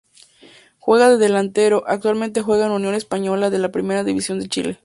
Juega 0.79 1.09
de 1.11 1.17
delantero, 1.19 1.83
actualmente 1.85 2.41
juega 2.41 2.65
en 2.65 2.71
Unión 2.71 2.95
Española 2.95 3.51
de 3.51 3.59
la 3.59 3.71
Primera 3.71 4.03
División 4.03 4.39
de 4.39 4.47
Chile. 4.49 4.79